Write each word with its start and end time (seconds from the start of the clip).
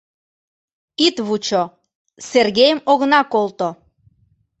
—Ит 1.05 1.15
вучо, 1.27 1.63
Сергейым 2.29 2.79
огына 2.91 3.21
колто. 3.33 3.69